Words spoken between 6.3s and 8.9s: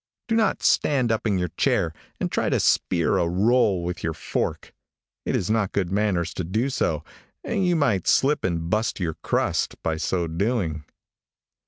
to do so, and you might slip and